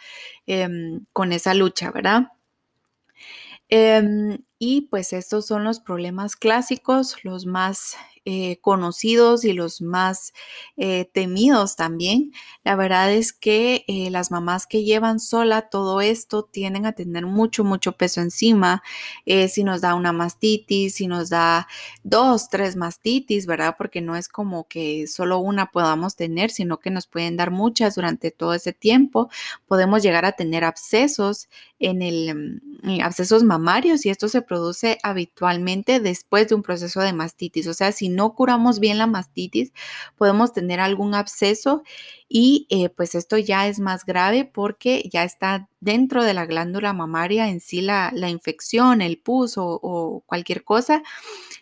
em, 0.47 1.07
con 1.13 1.33
esa 1.33 1.55
lucha, 1.55 1.93
¿verdad? 1.93 2.33
Em, 3.69 4.39
y 4.59 4.83
pues 4.91 5.13
estos 5.13 5.47
son 5.47 5.65
los 5.65 5.79
problemas 5.81 6.35
clásicos, 6.37 7.25
los 7.25 7.47
más 7.47 7.97
eh, 8.29 8.59
conocidos 8.61 9.45
y 9.45 9.53
los 9.53 9.81
más 9.81 10.33
eh, 10.77 11.09
temidos 11.13 11.77
también. 11.77 12.33
La 12.65 12.75
verdad 12.75 13.13
es 13.13 13.33
que 13.33 13.85
eh, 13.87 14.11
las 14.11 14.33
mamás 14.33 14.67
que 14.67 14.83
llevan 14.83 15.21
sola 15.21 15.69
todo 15.71 16.01
esto 16.01 16.43
tienden 16.43 16.87
a 16.87 16.93
tener 16.93 17.25
mucho, 17.25 17.63
mucho 17.63 17.93
peso 17.93 18.21
encima. 18.21 18.83
si 19.49 19.63
nos 19.63 19.81
da 19.81 19.95
una 19.95 20.13
mastitis, 20.13 20.97
si 20.97 21.07
nos 21.07 21.31
da 21.31 21.69
dos, 22.03 22.49
tres 22.49 22.75
mastitis, 22.75 23.47
¿verdad? 23.47 23.77
Porque 23.79 24.01
no 24.01 24.17
es 24.17 24.29
como 24.29 24.67
que 24.67 25.07
solo 25.07 25.39
una 25.39 25.71
podamos 25.71 26.17
tener, 26.17 26.51
sino 26.51 26.81
que 26.81 26.91
nos 26.91 27.07
pueden 27.07 27.37
dar 27.37 27.53
muchas 27.53 27.95
durante 27.95 28.33
todo 28.33 28.55
ese 28.55 28.73
tiempo. 28.73 29.31
Podemos 29.69 30.03
llegar 30.03 30.25
a 30.25 30.33
tener 30.33 30.65
abscesos 30.65 31.49
en 31.79 32.03
el 32.03 32.61
mm, 32.83 33.01
abscesos 33.03 33.43
mamarios 33.43 34.07
y 34.07 34.11
esto 34.11 34.29
se 34.29 34.43
produce 34.43 34.99
habitualmente 35.03 36.01
después 36.01 36.49
de 36.49 36.55
un 36.55 36.63
proceso 36.63 37.01
de 37.01 37.13
mastitis. 37.13 37.67
O 37.67 37.75
sea, 37.75 37.93
si 37.93 38.09
no 38.09 38.35
curamos 38.35 38.81
bien 38.81 38.99
la 38.99 39.07
mastitis, 39.07 39.73
podemos 40.17 40.53
tener 40.53 40.81
algún 40.81 41.15
absceso 41.15 41.83
y 42.29 42.67
eh, 42.71 42.89
pues 42.89 43.15
esto 43.15 43.39
ya 43.39 43.69
es 43.69 43.79
más 43.79 44.05
grave 44.05 44.45
porque 44.45 45.09
ya 45.13 45.23
está 45.23 45.69
dentro 45.81 46.25
de 46.25 46.35
la 46.35 46.47
glándula 46.47 46.93
mamaria 46.93 47.49
en 47.49 47.61
sí 47.61 47.81
la, 47.81 48.11
infección, 48.29 49.01
el 49.01 49.19
pus 49.19 49.55
o, 49.57 50.25
cualquier 50.27 50.65
cosa. 50.65 51.03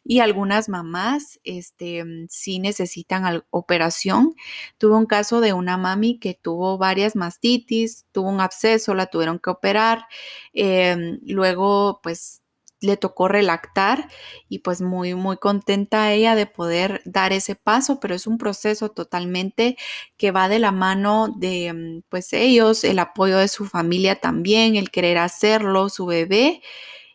Y 0.04 0.21
algunas 0.21 0.68
mamás 0.68 1.40
este, 1.44 2.04
sí 2.28 2.59
necesitan 2.61 3.44
operación. 3.50 4.35
Tuve 4.78 4.97
un 4.97 5.06
caso 5.06 5.40
de 5.40 5.52
una 5.52 5.76
mami 5.76 6.18
que 6.18 6.35
tuvo 6.35 6.78
varias 6.78 7.16
mastitis, 7.16 8.06
tuvo 8.12 8.30
un 8.30 8.40
absceso, 8.40 8.94
la 8.94 9.06
tuvieron 9.06 9.38
que 9.38 9.50
operar. 9.50 10.06
Em, 10.54 11.21
luego 11.26 12.00
pues 12.02 12.43
le 12.84 12.96
tocó 12.96 13.28
relactar 13.28 14.08
y 14.48 14.60
pues 14.60 14.80
muy, 14.80 15.14
muy 15.14 15.36
contenta 15.38 16.12
ella 16.12 16.34
de 16.34 16.46
poder 16.46 17.02
dar 17.04 17.32
ese 17.32 17.54
paso, 17.56 18.00
pero 18.00 18.14
es 18.14 18.26
un 18.26 18.38
proceso 18.38 18.90
totalmente 18.90 19.76
que 20.16 20.30
va 20.30 20.48
de 20.48 20.58
la 20.58 20.72
mano 20.72 21.28
de 21.36 21.73
mm, 21.73 22.02
pues 22.08 22.32
ellos, 22.32 22.84
el 22.84 22.99
apoyo 22.99 23.38
de 23.38 23.49
su 23.49 23.66
familia 23.66 24.20
también, 24.20 24.76
el 24.76 24.90
querer 24.90 25.18
hacerlo, 25.18 25.88
su 25.88 26.06
bebé 26.06 26.62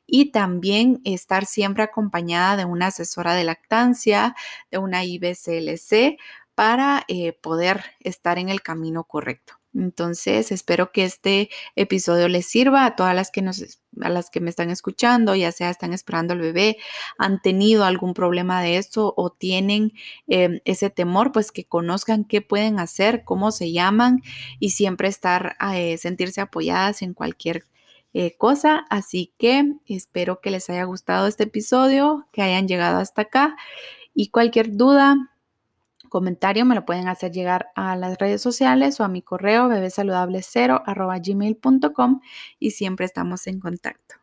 y 0.06 0.32
también 0.32 1.02
estar 1.06 1.46
siempre 1.46 1.84
acompañada 1.84 2.58
de 2.58 2.66
una 2.66 2.88
asesora 2.88 3.36
de 3.36 3.44
lactancia, 3.44 4.36
de 4.72 4.80
una 4.80 5.06
IBCLC 5.06 6.18
para 6.56 7.06
eh, 7.08 7.34
poder 7.34 7.84
estar 8.02 8.38
en 8.40 8.50
el 8.50 8.62
camino 8.62 9.04
correcto. 9.06 9.59
Entonces, 9.74 10.52
espero 10.52 10.92
que 10.92 11.04
este 11.04 11.50
episodio 11.76 12.28
les 12.28 12.48
sirva 12.48 12.86
a 12.86 12.96
todas 12.96 13.16
las 13.16 13.30
que 13.32 13.42
nos 13.42 13.80
a 14.02 14.10
las 14.10 14.30
que 14.30 14.40
me 14.40 14.50
están 14.50 14.70
escuchando, 14.70 15.36
ya 15.36 15.52
sea 15.52 15.70
están 15.70 15.94
esperando 15.94 16.34
al 16.34 16.40
bebé, 16.40 16.78
han 17.18 17.42
tenido 17.42 17.84
algún 17.84 18.14
problema 18.14 18.62
de 18.62 18.78
esto 18.78 19.14
o 19.18 19.32
tienen 19.32 19.94
em, 20.28 20.60
ese 20.66 20.90
temor, 20.90 21.32
pues 21.32 21.52
que 21.52 21.66
conozcan 21.66 22.24
qué 22.24 22.42
pueden 22.42 22.80
hacer, 22.80 23.24
cómo 23.24 23.52
se 23.52 23.72
llaman 23.72 24.22
y 24.60 24.72
siempre 24.72 25.08
estar, 25.08 25.58
eh, 25.74 25.98
sentirse 25.98 26.42
apoyadas 26.42 27.02
en 27.02 27.14
cualquier 27.14 27.66
eh, 28.14 28.36
cosa. 28.38 28.86
Así 28.90 29.34
que 29.38 29.74
espero 29.88 30.40
que 30.42 30.52
les 30.52 30.70
haya 30.70 30.84
gustado 30.84 31.28
este 31.28 31.44
episodio, 31.44 32.28
que 32.32 32.42
hayan 32.42 32.68
llegado 32.68 33.00
hasta 33.00 33.24
acá 33.24 33.56
y 34.14 34.30
cualquier 34.30 34.76
duda, 34.76 35.16
comentario 36.10 36.66
me 36.66 36.76
lo 36.76 36.86
pueden 36.86 37.08
hacer 37.08 37.32
llegar 37.32 37.70
a 37.76 37.96
las 37.96 38.18
redes 38.18 38.42
sociales 38.42 39.00
o 39.00 39.04
a 39.04 39.08
mi 39.08 39.22
correo 39.22 39.70
bebesaludable0 39.70 40.84
gmail.com 41.26 42.22
y 42.60 42.72
siempre 42.72 43.06
estamos 43.06 43.48
en 43.48 43.60
contacto. 43.60 44.19